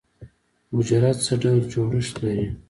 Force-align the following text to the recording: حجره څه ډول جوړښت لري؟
حجره 0.73 1.11
څه 1.25 1.33
ډول 1.41 1.59
جوړښت 1.71 2.15
لري؟ 2.23 2.45